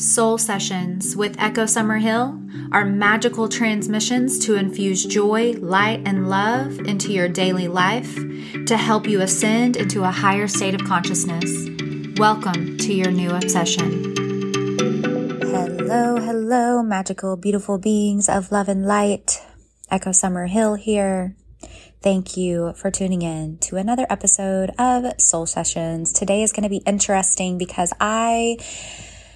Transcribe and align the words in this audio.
Soul 0.00 0.38
Sessions 0.38 1.14
with 1.14 1.38
Echo 1.38 1.64
Summerhill 1.64 2.72
are 2.72 2.86
magical 2.86 3.50
transmissions 3.50 4.38
to 4.38 4.54
infuse 4.54 5.04
joy, 5.04 5.52
light, 5.58 6.00
and 6.06 6.30
love 6.30 6.78
into 6.86 7.12
your 7.12 7.28
daily 7.28 7.68
life 7.68 8.14
to 8.64 8.78
help 8.78 9.06
you 9.06 9.20
ascend 9.20 9.76
into 9.76 10.04
a 10.04 10.10
higher 10.10 10.48
state 10.48 10.74
of 10.74 10.86
consciousness. 10.86 11.68
Welcome 12.18 12.78
to 12.78 12.94
your 12.94 13.10
new 13.10 13.28
obsession. 13.28 14.14
Hello, 15.42 16.16
hello, 16.16 16.82
magical, 16.82 17.36
beautiful 17.36 17.76
beings 17.76 18.26
of 18.26 18.50
love 18.50 18.70
and 18.70 18.86
light. 18.86 19.42
Echo 19.90 20.10
Summerhill 20.10 20.78
here. 20.78 21.36
Thank 22.00 22.38
you 22.38 22.72
for 22.72 22.90
tuning 22.90 23.20
in 23.20 23.58
to 23.58 23.76
another 23.76 24.06
episode 24.08 24.70
of 24.78 25.20
Soul 25.20 25.44
Sessions. 25.44 26.10
Today 26.14 26.42
is 26.42 26.54
going 26.54 26.62
to 26.62 26.70
be 26.70 26.82
interesting 26.86 27.58
because 27.58 27.92
I 28.00 28.56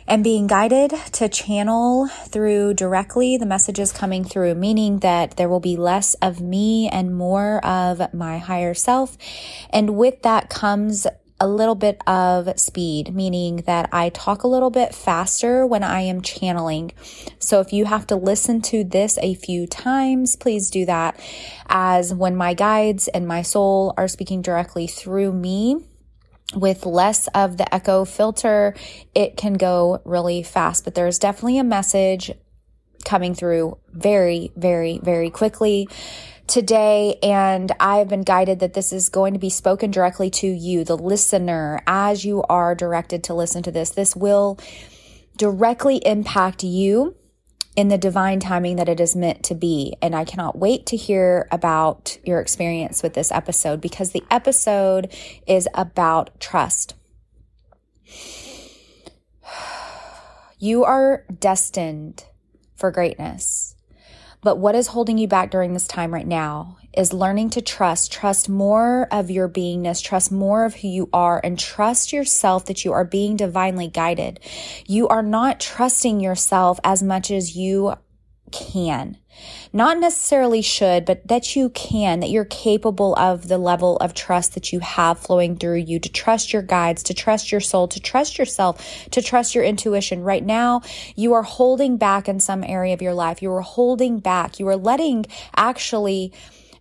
am 0.06 0.22
being 0.22 0.46
guided 0.46 0.90
to 1.12 1.28
channel 1.28 2.08
through 2.08 2.74
directly 2.74 3.36
the 3.36 3.46
messages 3.46 3.92
coming 3.92 4.24
through, 4.24 4.54
meaning 4.54 4.98
that 4.98 5.36
there 5.36 5.48
will 5.48 5.60
be 5.60 5.76
less 5.76 6.14
of 6.14 6.40
me 6.40 6.88
and 6.88 7.16
more 7.16 7.64
of 7.64 8.12
my 8.12 8.38
higher 8.38 8.74
self. 8.74 9.16
And 9.70 9.96
with 9.96 10.22
that 10.22 10.50
comes 10.50 11.06
a 11.40 11.48
little 11.48 11.74
bit 11.74 12.00
of 12.06 12.58
speed, 12.58 13.14
meaning 13.14 13.56
that 13.66 13.88
I 13.92 14.08
talk 14.10 14.44
a 14.44 14.48
little 14.48 14.70
bit 14.70 14.94
faster 14.94 15.66
when 15.66 15.82
I 15.82 16.00
am 16.02 16.22
channeling. 16.22 16.92
So 17.38 17.60
if 17.60 17.72
you 17.72 17.86
have 17.86 18.06
to 18.08 18.16
listen 18.16 18.62
to 18.62 18.84
this 18.84 19.18
a 19.18 19.34
few 19.34 19.66
times, 19.66 20.36
please 20.36 20.70
do 20.70 20.86
that 20.86 21.18
as 21.68 22.14
when 22.14 22.36
my 22.36 22.54
guides 22.54 23.08
and 23.08 23.26
my 23.26 23.42
soul 23.42 23.94
are 23.96 24.08
speaking 24.08 24.42
directly 24.42 24.86
through 24.86 25.32
me 25.32 25.84
with 26.54 26.86
less 26.86 27.26
of 27.28 27.56
the 27.56 27.74
echo 27.74 28.04
filter, 28.04 28.74
it 29.14 29.36
can 29.36 29.54
go 29.54 30.00
really 30.04 30.42
fast. 30.42 30.84
But 30.84 30.94
there's 30.94 31.18
definitely 31.18 31.58
a 31.58 31.64
message 31.64 32.30
coming 33.04 33.34
through 33.34 33.78
very, 33.92 34.52
very, 34.56 34.98
very 35.02 35.30
quickly 35.30 35.88
today. 36.46 37.18
And 37.22 37.72
I've 37.80 38.08
been 38.08 38.22
guided 38.22 38.60
that 38.60 38.74
this 38.74 38.92
is 38.92 39.08
going 39.08 39.32
to 39.34 39.38
be 39.38 39.50
spoken 39.50 39.90
directly 39.90 40.30
to 40.30 40.46
you, 40.46 40.84
the 40.84 40.96
listener, 40.96 41.82
as 41.86 42.24
you 42.24 42.42
are 42.44 42.74
directed 42.74 43.24
to 43.24 43.34
listen 43.34 43.62
to 43.62 43.70
this. 43.70 43.90
This 43.90 44.14
will 44.14 44.58
directly 45.36 45.96
impact 46.04 46.62
you 46.62 47.16
in 47.76 47.88
the 47.88 47.98
divine 47.98 48.40
timing 48.40 48.76
that 48.76 48.88
it 48.88 49.00
is 49.00 49.16
meant 49.16 49.42
to 49.44 49.54
be. 49.54 49.96
And 50.00 50.14
I 50.14 50.24
cannot 50.24 50.58
wait 50.58 50.86
to 50.86 50.96
hear 50.96 51.48
about 51.50 52.18
your 52.24 52.40
experience 52.40 53.02
with 53.02 53.14
this 53.14 53.32
episode 53.32 53.80
because 53.80 54.12
the 54.12 54.22
episode 54.30 55.12
is 55.46 55.68
about 55.74 56.38
trust. 56.40 56.94
You 60.60 60.84
are 60.84 61.26
destined 61.40 62.24
for 62.74 62.90
greatness. 62.90 63.53
But 64.44 64.58
what 64.58 64.74
is 64.74 64.88
holding 64.88 65.16
you 65.16 65.26
back 65.26 65.50
during 65.50 65.72
this 65.72 65.88
time 65.88 66.12
right 66.12 66.26
now 66.26 66.76
is 66.94 67.14
learning 67.14 67.48
to 67.50 67.62
trust, 67.62 68.12
trust 68.12 68.46
more 68.46 69.08
of 69.10 69.30
your 69.30 69.48
beingness, 69.48 70.02
trust 70.02 70.30
more 70.30 70.66
of 70.66 70.74
who 70.74 70.88
you 70.88 71.08
are, 71.14 71.40
and 71.42 71.58
trust 71.58 72.12
yourself 72.12 72.66
that 72.66 72.84
you 72.84 72.92
are 72.92 73.06
being 73.06 73.36
divinely 73.36 73.88
guided. 73.88 74.38
You 74.86 75.08
are 75.08 75.22
not 75.22 75.60
trusting 75.60 76.20
yourself 76.20 76.78
as 76.84 77.02
much 77.02 77.30
as 77.30 77.56
you 77.56 77.94
can. 78.52 79.16
Not 79.72 79.98
necessarily 79.98 80.62
should, 80.62 81.04
but 81.04 81.26
that 81.26 81.56
you 81.56 81.68
can, 81.70 82.20
that 82.20 82.30
you're 82.30 82.44
capable 82.44 83.16
of 83.16 83.48
the 83.48 83.58
level 83.58 83.96
of 83.96 84.14
trust 84.14 84.54
that 84.54 84.72
you 84.72 84.80
have 84.80 85.18
flowing 85.18 85.56
through 85.56 85.78
you, 85.78 85.98
to 85.98 86.08
trust 86.08 86.52
your 86.52 86.62
guides, 86.62 87.02
to 87.04 87.14
trust 87.14 87.50
your 87.50 87.60
soul, 87.60 87.88
to 87.88 88.00
trust 88.00 88.38
yourself, 88.38 89.08
to 89.10 89.20
trust 89.20 89.54
your 89.54 89.64
intuition. 89.64 90.22
Right 90.22 90.44
now, 90.44 90.82
you 91.16 91.32
are 91.32 91.42
holding 91.42 91.96
back 91.96 92.28
in 92.28 92.38
some 92.38 92.62
area 92.62 92.94
of 92.94 93.02
your 93.02 93.14
life. 93.14 93.42
You 93.42 93.52
are 93.52 93.62
holding 93.62 94.20
back. 94.20 94.60
You 94.60 94.68
are 94.68 94.76
letting 94.76 95.26
actually 95.56 96.32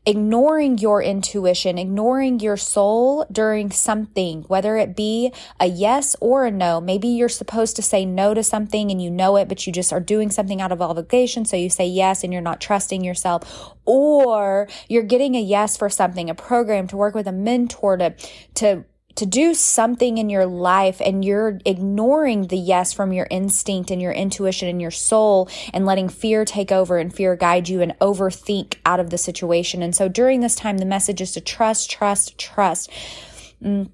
ignoring 0.06 0.78
your 0.78 1.02
intuition, 1.02 1.78
ignoring 1.78 2.40
your 2.40 2.58
soul 2.58 3.26
during 3.32 3.72
something, 3.72 4.44
whether 4.44 4.76
it 4.78 4.96
be 4.96 5.32
a 5.60 5.66
yes 5.66 6.16
or 6.20 6.46
a 6.46 6.52
no. 6.52 6.82
Maybe 6.82 7.08
you're 7.08 7.30
supposed 7.30 7.76
to 7.78 7.82
say 7.82 8.06
no 8.06 8.34
to 8.34 8.44
something 8.44 8.92
and 8.92 9.02
you 9.02 9.10
know 9.10 9.38
it, 9.38 9.48
but 9.48 9.66
you 9.66 9.72
just 9.72 9.94
are 9.94 10.02
doing 10.02 10.30
something 10.30 10.60
out 10.60 10.72
of 10.72 10.82
obligation. 10.82 11.46
So 11.46 11.56
you 11.56 11.70
say 11.70 11.88
yes 11.88 12.24
and 12.24 12.34
you're 12.34 12.42
not 12.42 12.60
trusting 12.60 13.04
yourself. 13.04 13.74
Or 13.86 14.68
you're 14.90 15.04
getting 15.04 15.36
a 15.36 15.42
yes 15.42 15.78
for 15.78 15.90
something, 15.90 16.30
a 16.30 16.36
program 16.36 16.88
to 16.88 16.98
work 16.98 17.16
with 17.16 17.28
a 17.28 17.32
mentor 17.32 17.98
to, 17.98 18.16
to 18.56 18.86
to 19.16 19.26
do 19.26 19.54
something 19.54 20.18
in 20.18 20.30
your 20.30 20.46
life 20.46 21.02
and 21.04 21.24
you're 21.24 21.60
ignoring 21.66 22.48
the 22.48 22.58
yes 22.58 22.94
from 22.94 23.14
your 23.14 23.28
instinct 23.30 23.92
and 23.92 24.02
your 24.02 24.12
intuition 24.12 24.68
and 24.68 24.82
your 24.82 24.92
soul 24.92 25.48
and 25.74 25.86
letting 25.86 26.10
fear 26.10 26.46
take 26.46 26.72
over 26.72 26.98
and 26.98 27.14
fear 27.14 27.36
guide 27.36 27.70
you 27.70 27.82
and 27.82 27.98
overthink 28.00 28.76
out 28.86 29.00
of 29.00 29.10
the 29.10 29.18
situation. 29.18 29.84
And 29.84 29.96
so 29.96 30.08
during 30.08 30.42
this 30.42 30.56
time, 30.56 30.80
the 30.80 30.86
message 30.86 31.22
is 31.22 31.32
to 31.34 31.42
trust, 31.42 31.92
trust, 31.92 32.38
trust. 32.38 32.90
Mm, 33.62 33.90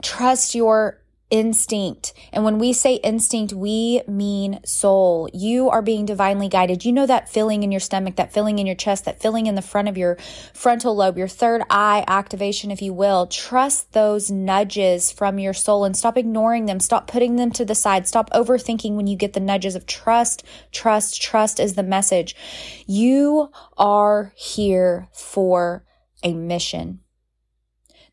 trust 0.00 0.54
your 0.54 1.01
instinct. 1.32 2.12
And 2.30 2.44
when 2.44 2.58
we 2.58 2.74
say 2.74 2.96
instinct, 2.96 3.54
we 3.54 4.02
mean 4.06 4.60
soul. 4.66 5.30
You 5.32 5.70
are 5.70 5.80
being 5.80 6.04
divinely 6.04 6.46
guided. 6.46 6.84
You 6.84 6.92
know 6.92 7.06
that 7.06 7.30
feeling 7.30 7.62
in 7.62 7.72
your 7.72 7.80
stomach, 7.80 8.16
that 8.16 8.34
feeling 8.34 8.58
in 8.58 8.66
your 8.66 8.76
chest, 8.76 9.06
that 9.06 9.20
feeling 9.20 9.46
in 9.46 9.54
the 9.54 9.62
front 9.62 9.88
of 9.88 9.96
your 9.96 10.18
frontal 10.52 10.94
lobe, 10.94 11.16
your 11.16 11.28
third 11.28 11.62
eye 11.70 12.04
activation, 12.06 12.70
if 12.70 12.82
you 12.82 12.92
will. 12.92 13.26
Trust 13.26 13.94
those 13.94 14.30
nudges 14.30 15.10
from 15.10 15.38
your 15.38 15.54
soul 15.54 15.86
and 15.86 15.96
stop 15.96 16.18
ignoring 16.18 16.66
them. 16.66 16.78
Stop 16.78 17.06
putting 17.06 17.36
them 17.36 17.50
to 17.52 17.64
the 17.64 17.74
side. 17.74 18.06
Stop 18.06 18.28
overthinking 18.30 18.94
when 18.94 19.06
you 19.06 19.16
get 19.16 19.32
the 19.32 19.40
nudges 19.40 19.74
of 19.74 19.86
trust, 19.86 20.44
trust, 20.70 21.22
trust 21.22 21.58
is 21.58 21.74
the 21.74 21.82
message. 21.82 22.36
You 22.86 23.50
are 23.78 24.34
here 24.36 25.08
for 25.12 25.86
a 26.22 26.34
mission. 26.34 27.01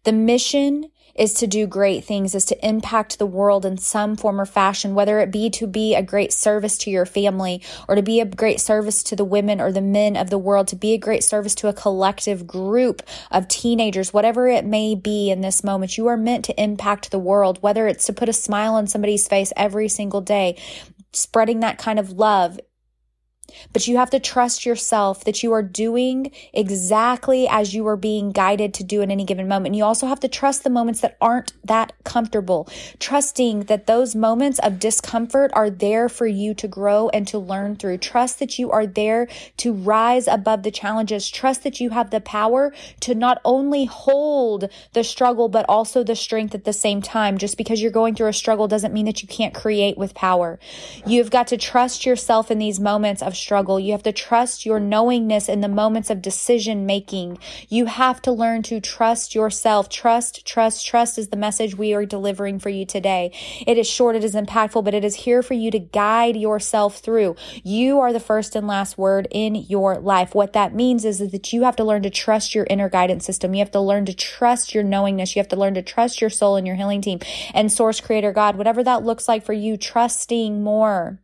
The 0.04 0.14
mission 0.14 0.92
is 1.20 1.34
to 1.34 1.48
do 1.48 1.68
great 1.68 2.06
things, 2.06 2.34
is 2.34 2.46
to 2.46 2.66
impact 2.66 3.20
the 3.20 3.26
world 3.26 3.66
in 3.66 3.78
some 3.78 4.16
form 4.16 4.40
or 4.40 4.46
fashion, 4.46 4.96
whether 4.96 5.20
it 5.20 5.32
be 5.32 5.50
to 5.50 5.68
be 5.68 5.94
a 5.94 6.02
great 6.02 6.32
service 6.32 6.78
to 6.78 6.90
your 6.90 7.06
family 7.06 7.62
or 7.90 7.96
to 7.96 8.02
be 8.02 8.22
a 8.22 8.26
great 8.26 8.62
service 8.62 9.04
to 9.04 9.18
the 9.18 9.26
women 9.26 9.60
or 9.60 9.72
the 9.74 9.82
men 9.82 10.16
of 10.16 10.30
the 10.30 10.38
world, 10.38 10.70
to 10.70 10.78
be 10.78 10.94
a 10.94 10.98
great 10.98 11.24
service 11.24 11.54
to 11.56 11.68
a 11.68 11.74
collective 11.74 12.48
group 12.48 13.02
of 13.32 13.50
teenagers, 13.50 14.14
whatever 14.14 14.48
it 14.48 14.64
may 14.64 14.96
be 14.96 15.30
in 15.30 15.42
this 15.42 15.62
moment. 15.62 15.98
You 15.98 16.08
are 16.08 16.18
meant 16.18 16.46
to 16.46 16.62
impact 16.62 17.12
the 17.12 17.20
world, 17.20 17.62
whether 17.62 17.86
it's 17.86 18.06
to 18.06 18.14
put 18.14 18.30
a 18.30 18.34
smile 18.34 18.76
on 18.76 18.88
somebody's 18.88 19.28
face 19.28 19.52
every 19.58 19.90
single 19.90 20.22
day, 20.22 20.58
spreading 21.12 21.60
that 21.60 21.78
kind 21.78 22.00
of 22.00 22.12
love 22.12 22.60
but 23.74 23.88
you 23.88 23.98
have 23.98 24.10
to 24.12 24.20
trust 24.20 24.66
yourself 24.66 25.24
that 25.26 25.44
you 25.44 25.52
are 25.54 25.64
doing 25.64 26.32
exactly 26.54 27.48
as 27.48 27.74
you 27.74 27.88
are 27.88 27.98
being 27.98 28.32
guided 28.32 28.74
to 28.76 28.84
do 28.84 29.02
in 29.02 29.12
any 29.12 29.24
given 29.24 29.48
moment. 29.48 29.68
And 29.68 29.76
you 29.76 29.84
also 29.84 30.08
have 30.08 30.20
to 30.22 30.28
trust 30.28 30.64
the 30.64 30.70
moments 30.70 31.02
that 31.02 31.18
aren't 31.22 31.54
that 31.64 31.94
comfortable, 32.04 32.68
trusting 33.00 33.62
that 33.66 33.88
those 33.88 34.16
moments 34.16 34.60
of 34.60 34.80
discomfort 34.80 35.52
are 35.54 35.70
there 35.70 36.10
for 36.10 36.28
you 36.28 36.54
to 36.56 36.68
grow 36.68 37.10
and 37.10 37.28
to 37.28 37.40
learn 37.40 37.76
through. 37.76 37.98
Trust 37.98 38.40
that 38.40 38.60
you 38.60 38.72
are 38.72 38.86
there 38.86 39.28
to 39.58 39.74
rise 39.74 40.28
above 40.28 40.64
the 40.64 40.72
challenges. 40.72 41.30
Trust 41.30 41.64
that 41.64 41.80
you 41.80 41.90
have 41.90 42.10
the 42.10 42.22
power 42.22 42.74
to 43.02 43.16
not 43.16 43.40
only 43.46 43.86
hold 43.86 44.70
the 44.94 45.04
struggle, 45.04 45.50
but 45.50 45.66
also 45.68 46.04
the 46.04 46.16
strength 46.16 46.56
at 46.56 46.64
the 46.66 46.74
same 46.74 47.02
time. 47.02 47.38
Just 47.38 47.58
because 47.58 47.81
you're 47.81 47.92
going 47.92 48.16
through 48.16 48.28
a 48.28 48.34
struggle 48.34 48.68
doesn't 48.68 48.94
mean 48.94 49.06
that 49.06 49.22
you 49.22 49.28
can't 49.28 49.54
create 49.54 49.98
with 49.98 50.14
power. 50.14 50.60
You've 51.06 51.31
got 51.31 51.48
to 51.48 51.58
trust 51.58 52.06
yourself 52.06 52.52
in 52.52 52.60
these 52.60 52.80
moments 52.80 53.22
of 53.22 53.36
struggle. 53.39 53.79
You 53.79 53.94
have 53.94 54.03
to 54.03 54.11
trust 54.11 54.66
your 54.66 54.79
knowingness 54.79 55.50
in 55.50 55.61
the 55.61 55.67
moments 55.67 56.09
of 56.09 56.22
decision 56.22 56.85
making. 56.85 57.38
You 57.69 57.85
have 57.85 58.22
to 58.23 58.31
learn 58.31 58.63
to 58.63 58.79
trust 58.81 59.33
yourself. 59.33 59.89
Trust, 59.89 60.45
trust, 60.45 60.85
trust 60.85 61.17
is 61.17 61.29
the 61.29 61.38
message 61.38 61.75
we 61.75 61.94
are 61.94 62.05
delivering 62.05 62.59
for 62.59 62.69
you 62.69 62.85
today. 62.85 63.31
It 63.66 63.77
is 63.77 63.88
short, 63.88 64.16
it 64.16 64.23
is 64.23 64.35
impactful, 64.35 64.83
but 64.83 64.94
it 64.94 65.05
is 65.05 65.16
here 65.16 65.41
for 65.41 65.53
you 65.53 65.72
to 65.72 65.79
guide 65.79 66.36
yourself 66.36 67.00
through. 67.00 67.36
You 67.63 68.00
are 68.00 68.13
the 68.13 68.19
first 68.19 68.56
and 68.56 68.68
last 68.68 68.97
word 68.97 69.27
in 69.31 69.56
your 69.56 69.97
life. 70.00 70.35
What 70.35 70.53
that 70.53 70.74
means 70.74 71.06
is, 71.06 71.19
that 71.19 71.53
you 71.53 71.63
have 71.63 71.75
to 71.75 71.83
learn 71.83 72.03
to 72.03 72.09
trust 72.09 72.56
your 72.56 72.65
inner 72.69 72.89
guidance 72.89 73.25
system. 73.25 73.53
You 73.53 73.59
have 73.59 73.71
to 73.71 73.80
learn 73.80 74.06
to 74.06 74.13
trust 74.13 74.74
your 74.74 74.83
knowingness. 74.83 75.35
You 75.35 75.39
have 75.39 75.50
to 75.50 75.56
learn 75.56 75.74
to 75.75 75.81
trust 75.81 76.21
your 76.21 76.30
soul 76.30 76.56
and 76.56 76.65
your 76.65 76.75
healing 76.75 77.01
team 77.01 77.19
and 77.53 77.71
source 77.71 78.01
creator 78.01 78.31
God, 78.31 78.56
whatever 78.56 78.83
that 78.83 79.03
looks 79.03 79.27
like 79.27 79.45
for 79.45 79.53
you, 79.53 79.77
trusting 79.77 80.63
more 80.63 81.19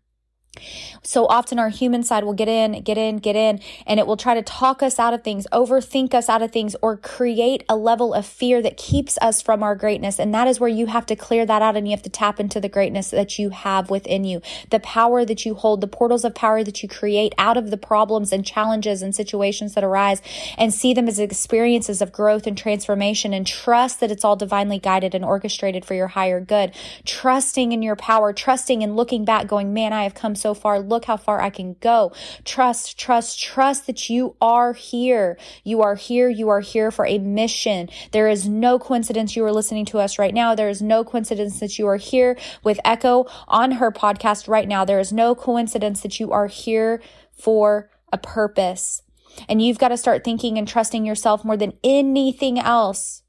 So 1.04 1.28
often 1.28 1.60
our 1.60 1.70
human 1.70 2.04
side 2.04 2.24
will 2.24 2.34
get 2.34 2.48
in, 2.48 2.82
get 2.82 2.98
in, 2.98 3.18
get 3.18 3.36
in, 3.36 3.60
and 3.86 4.00
it 4.00 4.08
will 4.08 4.18
try 4.18 4.34
to 4.34 4.42
talk 4.42 4.82
us 4.82 5.00
out 5.00 5.14
of 5.14 5.24
things, 5.24 5.48
overthink 5.52 6.14
us 6.14 6.30
out 6.30 6.42
of 6.42 6.52
things, 6.52 6.76
or 6.82 6.98
create 6.98 7.64
a 7.70 7.76
level 7.76 8.14
of 8.14 8.26
fear 8.26 8.62
that 8.62 8.78
keeps 8.78 9.18
us 9.22 9.42
from 9.42 9.62
our 9.64 9.76
greatness. 9.76 10.20
And 10.20 10.34
that 10.34 10.48
is 10.48 10.60
where 10.60 10.70
you 10.70 10.88
have 10.88 11.06
to 11.08 11.16
clear 11.16 11.46
that 11.46 11.62
out 11.62 11.76
and 11.76 11.88
you 11.88 11.92
have 11.92 12.02
to 12.04 12.10
tap 12.10 12.40
into 12.40 12.60
the 12.60 12.70
greatness 12.70 13.12
that 13.12 13.38
you 13.38 13.50
have 13.52 13.90
within 13.90 14.24
you, 14.24 14.42
the 14.70 14.80
power 14.80 15.26
that 15.26 15.46
you 15.46 15.56
hold, 15.56 15.82
the 15.82 15.88
portals 15.88 16.26
of 16.26 16.34
power 16.34 16.64
that 16.64 16.82
you 16.82 16.90
create 16.90 17.34
out 17.38 17.58
of 17.58 17.72
the 17.72 17.78
problems 17.78 18.32
and 18.32 18.46
challenges 18.46 19.02
and 19.02 19.16
situations 19.16 19.74
that 19.74 19.84
arise 19.84 20.22
and 20.58 20.74
see 20.74 20.94
them 20.94 21.08
as 21.08 21.20
experiences 21.20 22.02
of 22.02 22.12
growth 22.12 22.48
and 22.48 22.58
transformation 22.58 23.34
and 23.34 23.46
trust 23.46 24.00
that 24.00 24.12
it's 24.12 24.24
all 24.24 24.36
divinely 24.36 24.80
guided 24.80 25.14
and 25.14 25.26
orchestrated 25.26 25.86
for 25.86 25.94
your 25.94 26.08
higher 26.08 26.40
good. 26.40 26.74
Trusting 27.06 27.72
in 27.72 27.82
your 27.82 27.96
power, 27.96 28.34
trusting 28.34 28.84
and 28.84 28.96
looking 28.96 29.26
back, 29.26 29.48
going, 29.48 29.74
man, 29.74 29.94
I 29.94 30.04
have 30.04 30.14
come 30.14 30.36
so 30.46 30.54
far. 30.54 30.80
Look 30.80 31.06
how 31.06 31.18
far 31.18 31.42
I 31.42 31.50
can 31.50 31.76
go. 31.80 32.12
Trust, 32.44 33.00
trust, 33.00 33.42
trust 33.42 33.88
that 33.88 34.12
you 34.12 34.36
are 34.40 34.74
here. 34.74 35.40
You 35.64 35.82
are 35.82 35.96
here. 35.96 36.30
You 36.30 36.50
are 36.50 36.60
here 36.60 36.92
for 36.92 37.08
a 37.08 37.18
mission. 37.18 37.90
There 38.12 38.28
is 38.28 38.48
no 38.48 38.78
coincidence 38.78 39.36
you 39.36 39.44
are 39.44 39.52
listening 39.52 39.86
to 39.86 39.98
us 39.98 40.20
right 40.20 40.36
now. 40.36 40.54
There 40.54 40.70
is 40.70 40.84
no 40.84 41.04
coincidence 41.04 41.60
that 41.62 41.80
you 41.80 41.88
are 41.88 41.98
here 41.98 42.38
with 42.64 42.80
Echo 42.86 43.26
on 43.48 43.72
her 43.72 43.92
podcast 43.92 44.48
right 44.48 44.68
now. 44.68 44.86
There 44.86 45.00
is 45.00 45.12
no 45.12 45.34
coincidence 45.34 46.02
that 46.02 46.20
you 46.20 46.32
are 46.32 46.46
here 46.46 47.02
for 47.32 47.90
a 48.14 48.20
purpose. 48.20 49.02
And 49.50 49.64
you've 49.64 49.80
got 49.80 49.88
to 49.88 49.98
start 49.98 50.24
thinking 50.24 50.60
and 50.60 50.68
trusting 50.68 51.08
yourself 51.08 51.44
more 51.44 51.58
than 51.58 51.74
anything 51.84 52.60
else. 52.60 53.24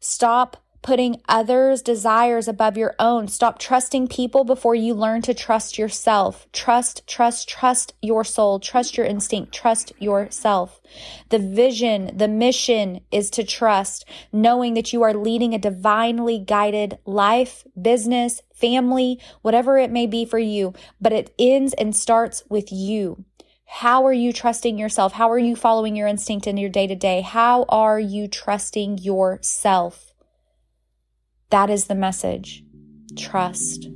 Stop 0.00 0.63
putting 0.84 1.20
others' 1.30 1.80
desires 1.80 2.46
above 2.46 2.76
your 2.76 2.94
own. 2.98 3.26
Stop 3.26 3.58
trusting 3.58 4.06
people 4.06 4.44
before 4.44 4.74
you 4.74 4.92
learn 4.92 5.22
to 5.22 5.32
trust 5.32 5.78
yourself. 5.78 6.46
Trust, 6.52 7.06
trust, 7.08 7.48
trust 7.48 7.94
your 8.02 8.22
soul. 8.22 8.60
Trust 8.60 8.98
your 8.98 9.06
instinct. 9.06 9.50
Trust 9.50 9.94
yourself. 9.98 10.82
The 11.30 11.38
vision, 11.38 12.14
the 12.14 12.28
mission 12.28 13.00
is 13.10 13.30
to 13.30 13.44
trust, 13.44 14.04
knowing 14.30 14.74
that 14.74 14.92
you 14.92 15.02
are 15.02 15.14
leading 15.14 15.54
a 15.54 15.58
divinely 15.58 16.38
guided 16.38 16.98
life, 17.06 17.64
business, 17.80 18.42
family, 18.52 19.18
whatever 19.40 19.78
it 19.78 19.90
may 19.90 20.06
be 20.06 20.26
for 20.26 20.38
you, 20.38 20.74
but 21.00 21.14
it 21.14 21.34
ends 21.38 21.72
and 21.72 21.96
starts 21.96 22.44
with 22.50 22.70
you. 22.70 23.24
How 23.64 24.06
are 24.06 24.12
you 24.12 24.34
trusting 24.34 24.78
yourself? 24.78 25.14
How 25.14 25.30
are 25.30 25.38
you 25.38 25.56
following 25.56 25.96
your 25.96 26.08
instinct 26.08 26.46
in 26.46 26.58
your 26.58 26.68
day 26.68 26.86
to 26.86 26.94
day? 26.94 27.22
How 27.22 27.64
are 27.70 27.98
you 27.98 28.28
trusting 28.28 28.98
yourself? 28.98 30.13
That 31.54 31.70
is 31.70 31.84
the 31.84 31.94
message. 31.94 32.64
Trust. 33.16 33.88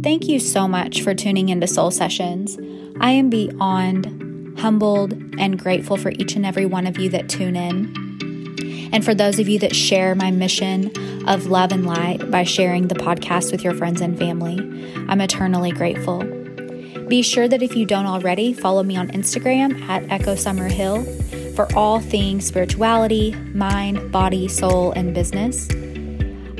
Thank 0.00 0.28
you 0.28 0.38
so 0.38 0.68
much 0.68 1.02
for 1.02 1.12
tuning 1.12 1.48
into 1.48 1.66
Soul 1.66 1.90
Sessions. 1.90 2.56
I 3.00 3.10
am 3.10 3.30
beyond 3.30 4.56
humbled 4.60 5.14
and 5.40 5.58
grateful 5.58 5.96
for 5.96 6.12
each 6.12 6.36
and 6.36 6.46
every 6.46 6.66
one 6.66 6.86
of 6.86 7.00
you 7.00 7.08
that 7.08 7.28
tune 7.28 7.56
in. 7.56 8.90
And 8.92 9.04
for 9.04 9.12
those 9.12 9.40
of 9.40 9.48
you 9.48 9.58
that 9.58 9.74
share 9.74 10.14
my 10.14 10.30
mission 10.30 10.92
of 11.26 11.46
love 11.46 11.72
and 11.72 11.84
light 11.84 12.30
by 12.30 12.44
sharing 12.44 12.86
the 12.86 12.94
podcast 12.94 13.50
with 13.50 13.64
your 13.64 13.74
friends 13.74 14.00
and 14.00 14.16
family, 14.16 14.56
I'm 15.08 15.20
eternally 15.20 15.72
grateful. 15.72 16.20
Be 17.08 17.22
sure 17.22 17.48
that 17.48 17.60
if 17.60 17.74
you 17.74 17.86
don't 17.86 18.06
already, 18.06 18.52
follow 18.52 18.84
me 18.84 18.96
on 18.96 19.08
Instagram 19.08 19.82
at 19.88 20.08
Echo 20.12 20.36
Summerhill 20.36 21.56
for 21.56 21.66
all 21.76 21.98
things 21.98 22.46
spirituality, 22.46 23.32
mind, 23.52 24.12
body, 24.12 24.46
soul, 24.46 24.92
and 24.92 25.12
business. 25.12 25.68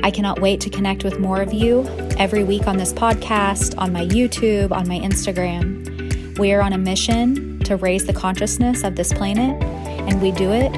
I 0.05 0.11
cannot 0.11 0.39
wait 0.39 0.61
to 0.61 0.69
connect 0.69 1.03
with 1.03 1.19
more 1.19 1.41
of 1.41 1.51
you 1.51 1.83
every 2.19 2.43
week 2.43 2.67
on 2.67 2.77
this 2.77 2.93
podcast, 2.93 3.73
on 3.79 3.91
my 3.91 4.05
YouTube, 4.05 4.71
on 4.71 4.87
my 4.87 4.99
Instagram. 4.99 6.37
We 6.37 6.53
are 6.53 6.61
on 6.61 6.73
a 6.73 6.77
mission 6.77 7.57
to 7.61 7.75
raise 7.75 8.05
the 8.05 8.13
consciousness 8.13 8.83
of 8.83 8.95
this 8.97 9.11
planet, 9.11 9.59
and 9.63 10.21
we 10.21 10.31
do 10.31 10.51
it 10.51 10.69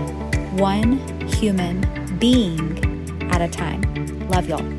one 0.53 0.99
human 1.27 1.85
being 2.19 3.29
at 3.29 3.41
a 3.41 3.49
time. 3.49 3.81
Love 4.29 4.47
y'all. 4.47 4.76